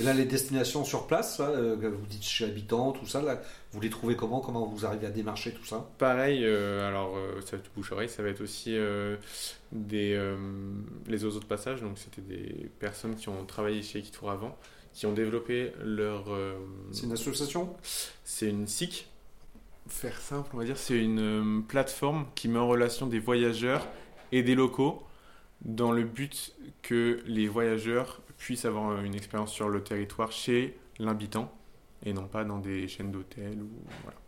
Et 0.00 0.02
là, 0.02 0.12
les 0.12 0.24
destinations 0.24 0.84
sur 0.84 1.06
place, 1.06 1.38
là, 1.38 1.50
euh, 1.50 1.76
vous 1.92 2.06
dites 2.06 2.24
chez 2.24 2.44
habitant, 2.46 2.92
tout 2.92 3.06
ça, 3.06 3.22
là, 3.22 3.40
vous 3.72 3.80
les 3.80 3.90
trouvez 3.90 4.16
comment 4.16 4.40
Comment 4.40 4.66
vous 4.66 4.84
arrivez 4.84 5.06
à 5.06 5.10
démarcher 5.10 5.52
tout 5.52 5.64
ça? 5.64 5.88
Pareil, 5.98 6.44
euh, 6.44 6.88
alors, 6.88 7.16
euh, 7.16 7.40
ça 7.42 7.52
va 7.52 7.58
être 7.58 7.70
bouche 7.76 7.92
à 7.92 7.94
oreille, 7.94 8.08
ça 8.08 8.22
va 8.22 8.28
être 8.30 8.40
aussi 8.40 8.76
euh, 8.76 9.16
des, 9.72 10.14
euh, 10.14 10.36
les 11.06 11.24
oiseaux 11.24 11.38
de 11.40 11.44
passage. 11.44 11.80
Donc, 11.80 11.98
c'était 11.98 12.22
des 12.22 12.68
personnes 12.80 13.14
qui 13.14 13.28
ont 13.28 13.44
travaillé 13.44 13.82
chez 13.82 14.00
Equitour 14.00 14.30
avant, 14.32 14.56
qui 14.92 15.06
ont 15.06 15.12
développé 15.12 15.72
leur. 15.84 16.24
euh, 16.32 16.54
C'est 16.90 17.04
une 17.06 17.12
association? 17.12 17.72
C'est 18.24 18.48
une 18.50 18.66
SIC. 18.66 19.08
Faire 19.86 20.18
simple, 20.20 20.48
on 20.54 20.58
va 20.58 20.64
dire, 20.64 20.78
c'est 20.78 20.98
une 20.98 21.20
euh, 21.20 21.60
plateforme 21.68 22.26
qui 22.34 22.48
met 22.48 22.58
en 22.58 22.66
relation 22.66 23.06
des 23.06 23.18
voyageurs 23.20 23.86
et 24.32 24.42
des 24.42 24.54
locaux 24.54 25.02
dans 25.60 25.92
le 25.92 26.04
but 26.04 26.52
que 26.82 27.20
les 27.26 27.46
voyageurs 27.48 28.20
puissent 28.44 28.66
avoir 28.66 28.90
euh, 28.90 29.02
une 29.02 29.14
expérience 29.14 29.50
sur 29.50 29.70
le 29.70 29.82
territoire 29.82 30.30
chez 30.30 30.76
l'habitant 30.98 31.50
et 32.04 32.12
non 32.12 32.26
pas 32.26 32.44
dans 32.44 32.58
des 32.58 32.88
chaînes 32.88 33.10
d'hôtels 33.10 33.58
ou 33.62 33.70
voilà. 34.02 34.18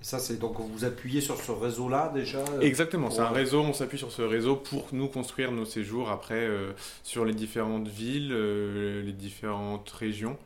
Et 0.00 0.04
ça, 0.04 0.18
c'est 0.18 0.36
donc 0.36 0.58
vous 0.58 0.84
appuyez 0.84 1.20
sur 1.20 1.36
ce 1.36 1.52
réseau-là 1.52 2.10
déjà 2.12 2.38
euh, 2.38 2.60
Exactement, 2.60 3.08
c'est 3.10 3.20
un 3.20 3.28
réseau, 3.28 3.60
on 3.60 3.72
s'appuie 3.72 3.98
sur 3.98 4.10
ce 4.10 4.22
réseau 4.22 4.56
pour 4.56 4.88
nous 4.92 5.06
construire 5.06 5.52
nos 5.52 5.64
séjours 5.64 6.10
après 6.10 6.40
euh, 6.40 6.72
sur 7.04 7.24
les 7.24 7.34
différentes 7.34 7.86
villes, 7.86 8.32
euh, 8.32 9.00
les 9.02 9.12
différentes 9.12 9.88
régions 9.90 10.36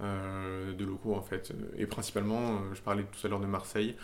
euh, 0.00 0.72
de 0.74 0.84
locaux 0.84 1.14
en 1.14 1.22
fait. 1.22 1.52
Et 1.76 1.86
principalement, 1.86 2.60
je 2.72 2.80
parlais 2.82 3.02
tout 3.02 3.26
à 3.26 3.30
l'heure 3.30 3.40
de 3.40 3.46
Marseille, 3.46 3.96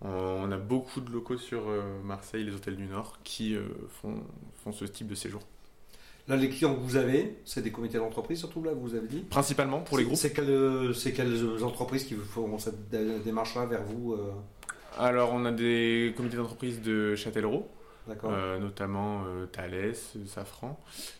on 0.00 0.50
a 0.50 0.56
beaucoup 0.56 1.00
de 1.00 1.12
locaux 1.12 1.36
sur 1.36 1.62
Marseille, 2.02 2.42
les 2.42 2.52
hôtels 2.52 2.74
du 2.74 2.86
Nord, 2.86 3.20
qui 3.22 3.56
font, 3.88 4.16
font 4.64 4.72
ce 4.72 4.84
type 4.84 5.06
de 5.06 5.14
séjour. 5.14 5.42
Là, 6.28 6.36
les 6.36 6.48
clients 6.48 6.74
que 6.74 6.80
vous 6.80 6.96
avez, 6.96 7.36
c'est 7.44 7.62
des 7.62 7.72
comités 7.72 7.98
d'entreprise 7.98 8.38
surtout, 8.38 8.62
là, 8.62 8.72
vous 8.74 8.94
avez 8.94 9.08
dit 9.08 9.20
Principalement 9.28 9.80
pour 9.80 9.98
les 9.98 10.04
groupes. 10.04 10.16
C'est 10.16 10.32
quelles, 10.32 10.94
c'est 10.94 11.12
quelles 11.12 11.62
entreprises 11.64 12.04
qui 12.04 12.14
font 12.14 12.58
cette 12.58 12.88
dé- 12.90 13.18
démarche-là 13.24 13.66
vers 13.66 13.82
vous 13.82 14.12
euh, 14.14 14.30
Alors 14.98 15.32
on 15.32 15.44
a 15.44 15.50
des 15.52 16.14
comités 16.16 16.36
d'entreprise 16.36 16.80
de 16.80 17.16
Châtellerault, 17.16 17.68
Euh, 18.24 18.58
notamment 18.58 19.22
euh, 19.26 19.46
Thales, 19.46 19.74
euh, 19.74 20.26
Safran, 20.26 20.78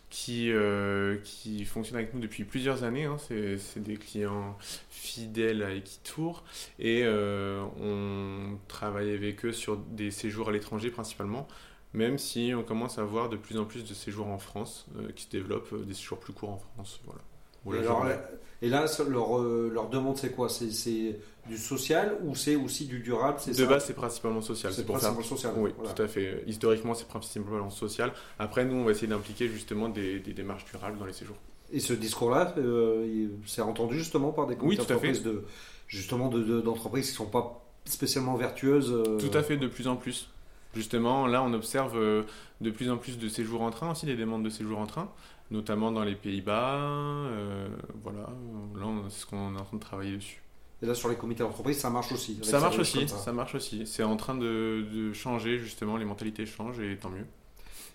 qui, 0.09 0.51
euh, 0.51 1.17
qui 1.23 1.63
fonctionnent 1.65 1.99
avec 1.99 2.13
nous 2.13 2.19
depuis 2.19 2.43
plusieurs 2.43 2.83
années. 2.83 3.05
hein. 3.05 3.17
C'est 3.19 3.81
des 3.81 3.95
clients 3.97 4.57
fidèles 4.89 5.63
à 5.63 5.71
Equitour 5.73 6.43
et 6.79 7.01
euh, 7.03 7.63
on 7.81 8.57
travaille 8.67 9.13
avec 9.13 9.45
eux 9.45 9.53
sur 9.53 9.77
des 9.77 10.11
séjours 10.11 10.49
à 10.49 10.51
l'étranger 10.51 10.89
principalement, 10.91 11.47
même 11.93 12.17
si 12.17 12.53
on 12.55 12.63
commence 12.63 12.97
à 12.97 13.03
voir 13.03 13.29
de 13.29 13.37
plus 13.37 13.57
en 13.57 13.65
plus 13.65 13.83
de 13.83 13.93
séjours 13.93 14.27
en 14.27 14.37
France 14.39 14.85
euh, 14.97 15.09
qui 15.15 15.23
se 15.23 15.29
développent, 15.29 15.71
euh, 15.73 15.83
des 15.85 15.93
séjours 15.93 16.19
plus 16.19 16.33
courts 16.33 16.49
en 16.49 16.57
France. 16.75 16.99
Voilà. 17.05 17.21
Et, 17.65 17.79
alors, 17.79 18.03
là- 18.03 18.21
et 18.61 18.67
là, 18.69 18.85
leur, 19.09 19.39
euh, 19.39 19.71
leur 19.73 19.87
demande, 19.89 20.17
c'est 20.17 20.31
quoi? 20.31 20.49
C'est 20.49 21.19
du 21.47 21.57
social 21.57 22.17
ou 22.23 22.35
c'est 22.35 22.55
aussi 22.55 22.85
du 22.87 22.99
durable? 22.99 23.37
C'est 23.39 23.57
de 23.57 23.65
base, 23.65 23.85
c'est 23.85 23.93
principalement 23.93 24.41
social. 24.41 24.73
c'est 24.73 24.85
principalement 24.85 25.21
social. 25.23 25.53
Oui, 25.57 25.71
voilà. 25.77 25.93
tout 25.93 26.01
à 26.01 26.07
fait. 26.07 26.43
Historiquement, 26.45 26.93
c'est 26.93 27.07
principalement 27.07 27.69
social. 27.69 28.11
Après, 28.39 28.65
nous, 28.65 28.75
on 28.75 28.83
va 28.83 28.91
essayer 28.91 29.07
d'impliquer 29.07 29.47
justement 29.47 29.87
des, 29.89 30.19
des 30.19 30.33
démarches 30.33 30.65
durables 30.65 30.97
dans 30.97 31.05
les 31.05 31.13
séjours. 31.13 31.37
Et 31.71 31.79
ce 31.79 31.93
discours-là, 31.93 32.53
euh, 32.57 33.27
c'est 33.45 33.61
entendu 33.61 33.97
justement 33.97 34.31
par 34.31 34.45
des 34.47 34.55
Oui, 34.61 34.75
d'entreprise 34.77 35.23
de, 35.23 35.43
justement 35.87 36.27
de- 36.27 36.43
de- 36.43 36.61
d'entreprises 36.61 37.05
qui 37.07 37.13
ne 37.13 37.17
sont 37.17 37.31
pas 37.31 37.65
spécialement 37.85 38.35
vertueuses. 38.35 38.91
euh, 38.91 39.17
Tout 39.19 39.35
à 39.37 39.41
fait, 39.41 39.55
de 39.57 39.67
plus 39.67 39.87
en 39.87 39.95
plus. 39.95 40.29
Justement, 40.73 41.27
là, 41.27 41.43
on 41.43 41.53
observe 41.53 41.97
euh, 41.97 42.23
de 42.61 42.71
plus 42.71 42.89
en 42.89 42.97
plus 42.97 43.17
de 43.17 43.27
séjours 43.29 43.61
en 43.61 43.69
train 43.69 43.91
aussi, 43.91 44.05
des 44.05 44.15
demandes 44.15 44.43
de 44.43 44.49
séjours 44.49 44.79
en 44.79 44.87
train, 44.87 45.09
notamment 45.51 45.91
dans 45.91 46.03
les 46.03 46.15
Pays-Bas. 46.15 46.79
euh, 46.79 47.67
voilà, 48.03 48.29
là, 48.75 48.85
c'est 49.09 49.21
ce 49.21 49.25
qu'on 49.25 49.55
est 49.55 49.59
en 49.59 49.65
train 49.65 49.77
de 49.77 49.81
travailler 49.81 50.15
dessus. 50.15 50.41
Et 50.81 50.85
là, 50.85 50.95
sur 50.95 51.09
les 51.09 51.15
comités 51.15 51.43
d'entreprise, 51.43 51.77
ça 51.77 51.89
marche 51.89 52.11
aussi. 52.11 52.39
Ça 52.41 52.59
marche 52.59 52.79
aussi, 52.79 53.07
ça. 53.07 53.31
marche 53.31 53.55
aussi. 53.55 53.85
C'est 53.85 54.03
en 54.03 54.17
train 54.17 54.35
de, 54.35 54.85
de 54.91 55.13
changer, 55.13 55.57
justement, 55.57 55.95
les 55.97 56.05
mentalités 56.05 56.45
changent 56.45 56.79
et 56.79 56.97
tant 56.97 57.09
mieux. 57.09 57.25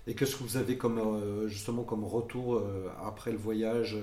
Et 0.07 0.15
qu'est-ce 0.15 0.37
que 0.37 0.43
vous 0.43 0.57
avez 0.57 0.79
comme 0.79 0.99
euh, 0.99 1.49
justement 1.49 1.83
comme 1.83 2.05
retour 2.05 2.55
euh, 2.55 2.89
après 3.05 3.31
le 3.31 3.37
voyage 3.37 3.99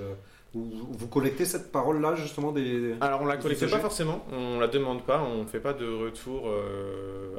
vous, 0.55 1.07
collectez 1.07 1.45
cette 1.45 1.71
parole-là 1.71 2.15
justement 2.15 2.51
des. 2.51 2.95
Alors 3.01 3.21
on 3.21 3.25
la 3.25 3.37
collecte 3.37 3.69
pas 3.69 3.79
forcément, 3.79 4.25
on 4.31 4.59
la 4.59 4.67
demande 4.67 5.03
pas, 5.03 5.21
on 5.21 5.45
fait 5.45 5.59
pas 5.59 5.73
de 5.73 5.85
retour 5.85 6.43
euh, 6.47 7.35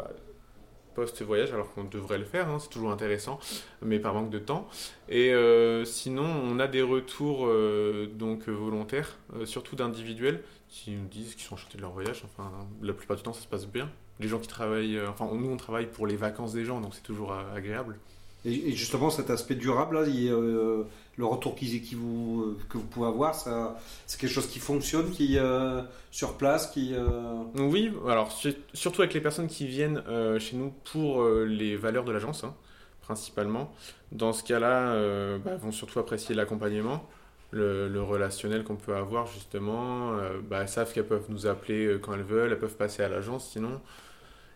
post-voyage 0.96 1.52
alors 1.52 1.72
qu'on 1.72 1.84
devrait 1.84 2.18
le 2.18 2.24
faire, 2.24 2.48
hein, 2.48 2.58
c'est 2.58 2.70
toujours 2.70 2.90
intéressant, 2.90 3.38
mais 3.82 4.00
par 4.00 4.14
manque 4.14 4.30
de 4.30 4.38
temps. 4.38 4.66
Et 5.08 5.32
euh, 5.32 5.84
sinon 5.84 6.24
on 6.24 6.58
a 6.58 6.66
des 6.66 6.82
retours 6.82 7.46
euh, 7.46 8.06
donc 8.06 8.48
volontaires, 8.48 9.18
euh, 9.36 9.44
surtout 9.44 9.76
d'individuels, 9.76 10.42
qui 10.68 10.92
nous 10.92 11.06
disent 11.06 11.34
qu'ils 11.34 11.44
sont 11.44 11.54
enchantés 11.54 11.76
de 11.76 11.82
leur 11.82 11.92
voyage. 11.92 12.22
Enfin 12.24 12.50
la 12.82 12.94
plupart 12.94 13.16
du 13.16 13.22
temps 13.22 13.34
ça 13.34 13.42
se 13.42 13.46
passe 13.46 13.66
bien. 13.66 13.90
Les 14.18 14.28
gens 14.28 14.38
qui 14.38 14.48
travaillent, 14.48 14.98
enfin 15.06 15.28
nous 15.32 15.50
on 15.50 15.58
travaille 15.58 15.86
pour 15.86 16.06
les 16.06 16.16
vacances 16.16 16.54
des 16.54 16.64
gens 16.64 16.80
donc 16.80 16.94
c'est 16.94 17.02
toujours 17.02 17.32
agréable. 17.32 17.98
Et, 18.46 18.72
justement 18.72 19.10
cet 19.10 19.30
aspect 19.30 19.56
durable 19.56 19.96
là, 19.96 20.06
euh, 20.08 20.84
le 21.18 21.24
retour 21.24 21.54
euh, 21.60 22.56
que 22.68 22.78
vous 22.78 22.84
pouvez 22.84 23.08
avoir, 23.08 23.34
c'est 23.34 24.20
quelque 24.20 24.30
chose 24.32 24.46
qui 24.46 24.60
fonctionne, 24.60 25.10
qui 25.10 25.38
euh, 25.38 25.82
sur 26.10 26.36
place, 26.36 26.68
qui. 26.68 26.92
euh, 26.94 27.42
Oui, 27.56 27.90
alors 28.08 28.30
su- 28.30 28.54
surtout 28.72 29.02
avec 29.02 29.14
les 29.14 29.20
personnes 29.20 29.48
qui 29.48 29.66
viennent 29.66 30.02
chez 30.38 30.56
nous 30.56 30.72
pour 30.92 31.24
les 31.28 31.76
valeurs 31.76 32.04
de 32.04 32.12
l'agence, 32.12 32.44
hein, 32.44 32.54
principalement. 33.02 33.72
Dans 34.12 34.32
ce 34.32 34.44
cas-là, 34.44 34.94
bah, 35.38 35.56
vont 35.56 35.72
surtout 35.72 35.98
apprécier 35.98 36.34
l'accompagnement, 36.34 37.08
le, 37.50 38.00
relationnel 38.02 38.62
qu'on 38.64 38.76
peut 38.76 38.94
avoir 38.94 39.26
justement. 39.26 40.12
Bah, 40.48 40.60
elles 40.62 40.68
savent 40.68 40.92
qu'elles 40.92 41.06
peuvent 41.06 41.26
nous 41.30 41.46
appeler 41.46 41.98
quand 42.00 42.14
elles 42.14 42.22
veulent, 42.22 42.52
elles 42.52 42.58
peuvent 42.58 42.76
passer 42.76 43.02
à 43.02 43.08
l'agence 43.08 43.50
sinon. 43.50 43.80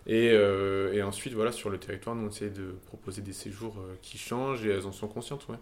Et, 0.07 0.31
euh, 0.33 0.93
et 0.93 1.03
ensuite, 1.03 1.35
voilà, 1.35 1.53
sur 1.53 1.71
le 1.71 1.79
territoire, 1.79 2.17
nous 2.17 2.27
on 2.27 2.31
essaie 2.31 2.51
de 2.51 2.75
proposer 2.87 3.23
des 3.23 3.33
séjours 3.33 3.77
euh, 3.79 3.95
qui 4.03 4.19
changent 4.19 4.65
et 4.65 4.71
elles 4.71 4.87
en 4.87 4.93
sont 4.93 5.09
conscientes, 5.09 5.47
ouais. 5.49 5.59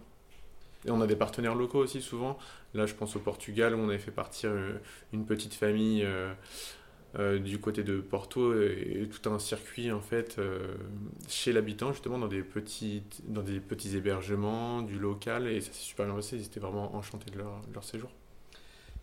Et 0.85 0.91
on 0.91 1.01
a 1.01 1.07
des 1.07 1.17
partenaires 1.17 1.55
locaux 1.55 1.79
aussi 1.79 2.01
souvent. 2.01 2.37
Là, 2.73 2.85
je 2.85 2.93
pense 2.93 3.15
au 3.17 3.19
Portugal 3.19 3.75
où 3.75 3.79
on 3.79 3.89
avait 3.89 3.97
fait 3.97 4.11
partir 4.11 4.51
euh, 4.51 4.79
une 5.11 5.25
petite 5.25 5.53
famille 5.53 6.07
du 7.41 7.59
côté 7.59 7.83
de 7.83 7.99
Porto 7.99 8.53
et, 8.53 9.09
tout 9.11 9.29
un 9.29 9.39
circuit 9.39 9.91
en 9.91 9.99
fait 9.99 10.39
chez 11.27 11.51
l'habitant 11.51 11.91
justement 11.91 12.19
dans 12.19 12.27
des 12.27 12.43
petits 12.43 13.01
dans 13.27 13.41
des 13.41 13.59
petits 13.59 13.97
hébergements 13.97 14.83
du 14.83 14.99
local 14.99 15.47
et 15.47 15.59
ça 15.59 15.73
s'est 15.73 15.81
super 15.81 16.05
bien 16.05 16.15
passé. 16.15 16.37
Ils 16.37 16.45
étaient 16.45 16.59
vraiment 16.59 16.95
enchantés 16.95 17.31
de 17.31 17.39
leur, 17.39 17.83
séjour. 17.83 18.11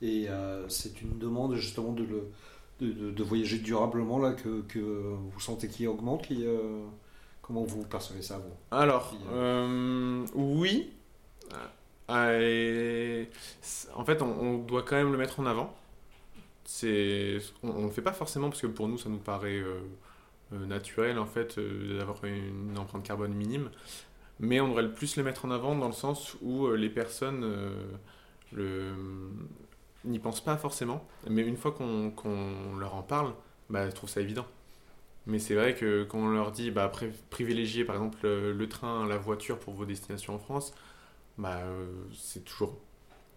Et 0.00 0.28
c'est 0.68 1.02
une 1.02 1.18
demande 1.18 1.56
justement 1.56 1.92
de, 1.92 2.04
le, 2.04 2.30
de, 2.80 2.92
de- 2.92 3.10
de 3.10 3.22
voyager 3.22 3.58
durablement 3.58 4.18
là 4.18 4.32
que, 4.32 4.62
que 4.62 4.78
vous 4.78 5.40
sentez 5.40 5.68
qui 5.68 5.86
augmente, 5.86 6.26
qui. 6.26 6.44
euh, 6.46 6.84
comment 7.42 7.64
vous 7.64 7.84
percevez 7.84 8.22
ça 8.22 8.38
vous? 8.38 8.54
Alors, 8.70 9.14
euh, 9.32 10.24
oui. 10.34 10.92
Euh, 12.10 12.40
et 13.24 13.28
c- 13.62 13.88
en 13.94 14.04
fait, 14.04 14.22
on, 14.22 14.26
on 14.40 14.58
doit 14.58 14.82
quand 14.82 14.96
même 14.96 15.10
le 15.12 15.18
mettre 15.18 15.40
en 15.40 15.46
avant. 15.46 15.74
C'est, 16.64 17.38
on 17.62 17.82
ne 17.82 17.86
le 17.86 17.90
fait 17.92 18.02
pas 18.02 18.12
forcément 18.12 18.48
parce 18.50 18.62
que 18.62 18.66
pour 18.68 18.88
nous, 18.88 18.98
ça 18.98 19.08
nous 19.08 19.18
paraît 19.18 19.62
naturel 20.52 21.18
en 21.18 21.26
fait 21.26 21.58
d'avoir 21.58 22.24
une 22.24 22.78
empreinte 22.78 23.04
carbone 23.04 23.34
minime. 23.34 23.70
Mais 24.40 24.60
on 24.60 24.68
devrait 24.68 24.82
le 24.84 24.92
plus 24.92 25.16
le 25.16 25.24
mettre 25.24 25.44
en 25.46 25.50
avant 25.50 25.76
dans 25.76 25.86
le 25.88 25.92
sens 25.94 26.36
où 26.42 26.68
les 26.72 26.90
personnes 26.90 27.44
le, 28.52 28.92
n'y 30.06 30.18
pensent 30.18 30.42
pas 30.42 30.56
forcément. 30.56 31.06
Mais 31.28 31.42
une 31.42 31.56
fois 31.56 31.72
qu'on, 31.72 32.12
leur 32.78 32.94
en 32.94 33.02
parle, 33.02 33.32
bah, 33.70 33.80
elles 33.80 33.94
trouvent 33.94 34.10
ça 34.10 34.20
évident. 34.20 34.46
Mais 35.26 35.38
c'est 35.40 35.54
vrai 35.54 35.74
que 35.74 36.04
quand 36.04 36.18
on 36.18 36.28
leur 36.28 36.52
dit 36.52 36.70
bah, 36.70 36.90
privilégier 37.30 37.84
par 37.84 37.96
exemple 37.96 38.18
le, 38.22 38.52
le 38.52 38.68
train, 38.68 39.06
la 39.06 39.16
voiture 39.18 39.58
pour 39.58 39.74
vos 39.74 39.84
destinations 39.84 40.34
en 40.36 40.38
France, 40.38 40.72
bah, 41.38 41.58
euh, 41.64 41.86
c'est 42.16 42.44
toujours 42.44 42.76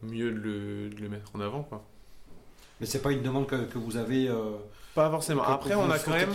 mieux 0.03 0.31
de 0.31 0.38
le, 0.39 0.89
de 0.89 1.01
le 1.01 1.09
mettre 1.09 1.31
en 1.35 1.39
avant. 1.41 1.63
Quoi. 1.63 1.83
Mais 2.79 2.85
c'est 2.85 3.01
pas 3.01 3.11
une 3.11 3.21
demande 3.23 3.47
que, 3.47 3.55
que 3.65 3.77
vous 3.77 3.97
avez. 3.97 4.27
euh, 4.29 4.51
Pas 4.95 5.09
forcément. 5.09 5.43
Après, 5.43 5.75
on 5.75 5.89
a 5.89 5.99
quand 5.99 6.11
même, 6.11 6.29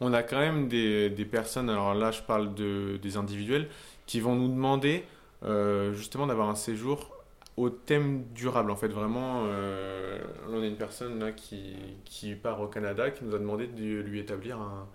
on 0.00 0.12
a 0.12 0.22
quand 0.22 0.38
même 0.38 0.68
des, 0.68 1.10
des 1.10 1.24
personnes, 1.24 1.68
alors 1.68 1.94
là 1.94 2.10
je 2.12 2.22
parle 2.22 2.54
de, 2.54 2.98
des 3.02 3.16
individuels, 3.16 3.68
qui 4.06 4.20
vont 4.20 4.34
nous 4.36 4.48
demander 4.48 5.04
euh, 5.44 5.92
justement 5.92 6.26
d'avoir 6.26 6.48
un 6.48 6.54
séjour 6.54 7.10
au 7.56 7.70
thème 7.70 8.24
durable. 8.34 8.70
En 8.70 8.76
fait, 8.76 8.88
vraiment, 8.88 9.42
euh, 9.46 10.18
on 10.48 10.62
a 10.62 10.66
une 10.66 10.76
personne 10.76 11.18
là, 11.18 11.32
qui, 11.32 11.74
qui 12.04 12.34
part 12.34 12.60
au 12.60 12.66
Canada 12.66 13.10
qui 13.10 13.24
nous 13.24 13.34
a 13.34 13.38
demandé 13.38 13.66
de 13.66 14.00
lui 14.00 14.20
établir 14.20 14.58
un, 14.60 14.86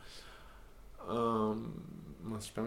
un, 1.10 1.56
je 2.40 2.62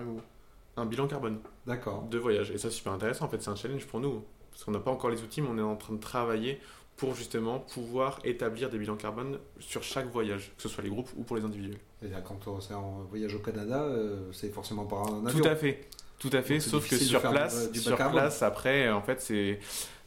un 0.77 0.87
bilan 0.87 1.07
carbone 1.09 1.39
D'accord. 1.67 2.05
de 2.05 2.19
voyage. 2.19 2.51
Et 2.51 2.59
ça, 2.59 2.71
c'est 2.71 2.77
super 2.77 2.93
intéressant. 2.93 3.25
En 3.27 3.29
fait, 3.29 3.43
c'est 3.43 3.51
un 3.51 3.57
challenge 3.57 3.87
pour 3.87 4.01
nous. 4.01 4.25
Parce 4.51 4.65
qu'on 4.65 4.71
n'a 4.73 4.81
pas 4.81 4.91
encore 4.91 5.11
les 5.11 5.23
outils, 5.23 5.43
mais 5.43 5.49
on 5.51 5.59
est 5.59 5.63
en 5.63 5.77
train 5.77 5.95
de 5.95 6.01
travailler 6.01 6.61
pour 6.97 7.15
justement 7.15 7.61
pouvoir 7.61 8.19
établir 8.25 8.69
des 8.69 8.79
bilans 8.79 8.97
carbone 8.97 9.39
sur 9.59 9.83
chaque 9.83 10.11
voyage, 10.11 10.53
que 10.57 10.63
ce 10.63 10.69
soit 10.69 10.85
les 10.85 10.91
groupes 10.91 11.09
ou 11.17 11.23
pour 11.23 11.37
les 11.37 11.45
individuels. 11.45 11.79
Et 12.03 12.09
là, 12.09 12.21
quand 12.21 12.47
on- 12.47 12.59
voyage 13.09 13.35
au 13.35 13.39
Canada, 13.39 13.83
euh, 13.85 14.31
c'est 14.33 14.51
forcément 14.51 14.85
par 14.85 15.13
un 15.13 15.27
avion. 15.27 15.41
Tout 15.41 15.49
à 15.49 15.57
fait. 15.57 15.89
Tout 16.21 16.31
à 16.33 16.43
fait. 16.43 16.55
Donc, 16.55 16.63
Sauf 16.63 16.89
que 16.89 16.97
sur 17.09 17.21
place, 17.33 17.67
du- 17.73 17.73
du 17.73 17.81
sur 17.81 17.97
place, 18.13 18.43
après, 18.43 18.89
en 18.91 19.03
fait, 19.03 19.21
c'est 19.21 19.59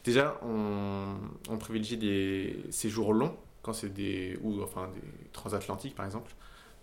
déjà 0.04 0.38
on, 0.42 1.16
on 1.50 1.58
privilégie 1.58 1.96
des 1.98 2.64
séjours 2.70 3.12
longs 3.12 3.36
quand 3.62 3.72
c'est 3.74 3.92
des 3.92 4.38
ou 4.42 4.62
enfin 4.62 4.88
des 4.94 5.30
transatlantiques 5.32 5.94
par 5.94 6.06
exemple. 6.06 6.32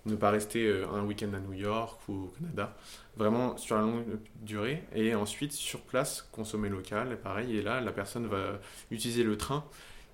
Ne 0.08 0.16
pas 0.16 0.32
rester 0.32 0.66
euh, 0.66 0.88
un 0.92 1.04
week-end 1.06 1.32
à 1.34 1.40
New 1.40 1.54
York 1.54 2.00
ou 2.10 2.14
au 2.26 2.34
Canada, 2.40 2.76
vraiment 3.18 3.56
sur 3.58 3.76
la 3.76 3.84
longue 3.84 4.04
durée. 4.42 4.84
Et 4.96 5.14
ensuite, 5.14 5.52
sur 5.54 5.82
place, 5.82 6.28
consommer 6.32 6.70
local, 6.70 7.20
pareil. 7.22 7.56
Et 7.58 7.62
là, 7.62 7.82
la 7.82 7.92
personne 7.92 8.26
va 8.26 8.60
utiliser 8.90 9.24
le 9.24 9.38
train 9.38 9.64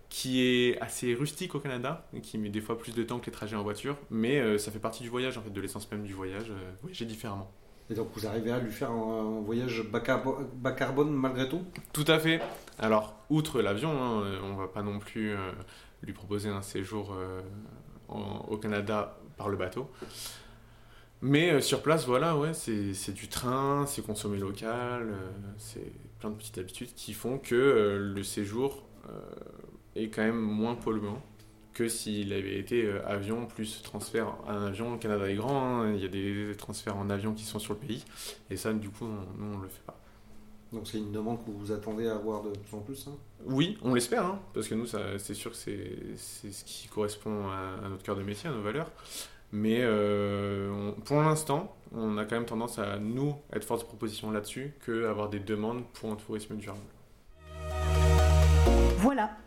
qui 0.10 0.42
est 0.46 0.80
assez 0.82 1.14
rustique 1.14 1.56
au 1.56 1.60
Canada, 1.62 2.06
et 2.14 2.20
qui 2.22 2.38
met 2.38 2.50
des 2.50 2.62
fois 2.62 2.78
plus 2.78 2.94
de 2.96 3.04
temps 3.04 3.20
que 3.20 3.26
les 3.28 3.32
trajets 3.32 3.56
en 3.58 3.64
voiture, 3.64 3.98
mais 4.10 4.40
euh, 4.40 4.58
ça 4.58 4.72
fait 4.72 4.80
partie 4.80 5.04
du 5.04 5.10
voyage, 5.10 5.38
en 5.38 5.42
fait, 5.42 5.50
de 5.52 5.60
l'essence 5.62 5.90
même 5.92 6.04
du 6.04 6.14
voyage, 6.14 6.50
euh, 6.50 6.72
voyager 6.82 7.06
différemment. 7.06 7.52
Et 7.90 7.94
donc 7.94 8.10
vous 8.14 8.28
arrivez 8.28 8.52
à 8.52 8.60
lui 8.60 8.72
faire 8.72 8.92
un, 8.92 9.42
voyage 9.42 9.84
bas, 9.84 10.00
carbo- 10.02 10.40
bas 10.54 10.72
carbone 10.72 11.12
malgré 11.12 11.48
tout? 11.48 11.64
Tout 11.94 12.06
à 12.08 12.20
fait. 12.20 12.42
Alors, 12.80 13.16
outre 13.30 13.62
l'avion, 13.62 13.92
hein, 13.92 14.40
on 14.44 14.56
va 14.56 14.68
pas 14.68 14.84
non 14.84 15.00
plus 15.00 15.32
euh, 15.32 15.52
lui 16.04 16.14
proposer 16.14 16.50
un 16.50 16.62
séjour 16.62 17.14
euh, 17.14 17.42
au 18.10 18.58
Canada 18.58 19.18
par 19.38 19.50
le 19.50 19.58
bateau. 19.58 19.90
Mais 21.22 21.52
euh, 21.52 21.62
sur 21.62 21.82
place, 21.82 22.06
voilà, 22.06 22.38
ouais, 22.38 22.54
c'est 22.54 23.14
du 23.14 23.28
train, 23.30 23.86
c'est 23.88 24.06
consommer 24.06 24.38
local, 24.38 25.14
c'est 25.58 25.92
plein 26.20 26.30
de 26.30 26.36
petites 26.36 26.58
habitudes 26.58 26.94
qui 26.94 27.14
font 27.14 27.38
que 27.38 28.14
le 28.14 28.24
séjour 28.24 28.84
est 29.96 30.10
quand 30.10 30.24
même 30.24 30.40
moins 30.40 30.76
polluant 30.76 31.22
que 31.78 31.88
s'il 31.88 32.34
avait 32.34 32.58
été 32.58 32.86
euh, 32.86 33.06
avion 33.08 33.46
plus 33.46 33.84
transfert 33.84 34.34
à 34.48 34.54
un 34.54 34.66
avion. 34.66 34.94
Le 34.94 34.98
Canada 34.98 35.30
est 35.30 35.36
grand, 35.36 35.82
hein, 35.84 35.94
il 35.94 36.02
y 36.02 36.06
a 36.06 36.08
des 36.08 36.56
transferts 36.58 36.98
en 36.98 37.10
avion 37.12 37.34
qui 37.34 37.44
sont 37.44 37.60
sur 37.60 37.74
le 37.74 37.80
pays, 37.80 38.04
et 38.50 38.58
ça, 38.58 38.74
du 38.74 38.90
coup, 38.90 39.06
on, 39.06 39.40
nous, 39.40 39.54
on 39.56 39.60
le 39.60 39.68
fait 39.68 39.84
pas. 39.86 39.96
Donc 40.74 40.88
c'est 40.88 40.98
une 40.98 41.12
demande 41.12 41.46
que 41.46 41.52
vous 41.52 41.72
attendez 41.72 42.08
à 42.08 42.16
avoir 42.16 42.42
de 42.42 42.50
plus 42.50 42.76
en 42.76 42.82
plus 42.82 43.08
hein? 43.08 43.16
Oui, 43.46 43.78
on 43.84 43.94
l'espère, 43.94 44.26
hein, 44.26 44.40
parce 44.56 44.68
que 44.68 44.74
nous, 44.76 44.88
ça- 44.88 45.18
c'est 45.20 45.36
sûr 45.36 45.52
que 45.52 45.58
c'est 45.58 45.98
c'est 46.18 46.52
ce 46.52 46.66
qui 46.66 46.88
correspond 46.88 47.48
à, 47.50 47.86
à 47.86 47.90
notre 47.90 48.02
cœur 48.04 48.16
de 48.18 48.24
métier, 48.24 48.50
à 48.50 48.52
nos 48.54 48.62
valeurs. 48.64 48.92
Mais 49.52 49.78
euh, 49.82 50.70
on- 50.98 51.00
pour 51.02 51.22
l'instant, 51.22 51.74
on 51.94 52.18
a 52.18 52.26
quand 52.26 52.36
même 52.36 52.46
tendance 52.46 52.80
à 52.80 52.98
nous 52.98 53.36
être 53.54 53.64
force 53.64 53.82
de 53.82 53.86
proposition 53.86 54.32
là-dessus 54.32 54.74
que 54.82 55.06
avoir 55.06 55.30
des 55.30 55.40
demandes 55.40 55.84
pour 55.94 56.12
un 56.12 56.16
tourisme 56.16 56.56
durable. 56.58 56.82
Voilà, 58.98 59.30